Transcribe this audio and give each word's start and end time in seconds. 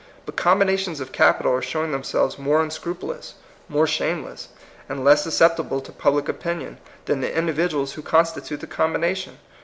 But 0.25 0.35
combinations 0.35 0.99
of 0.99 1.11
capital 1.11 1.53
are 1.53 1.61
showing 1.61 1.91
themselves 1.91 2.39
more 2.39 2.59
unscrupulous, 2.63 3.35
more 3.69 3.85
shameless, 3.85 4.47
and 4.89 5.03
less 5.03 5.21
susceptible 5.21 5.79
to 5.79 5.91
public 5.91 6.27
opinion, 6.27 6.79
than 7.05 7.21
the 7.21 7.37
individuals 7.37 7.93
who 7.93 8.01
constitute 8.01 8.61
the 8.61 8.65
combination. 8.65 9.37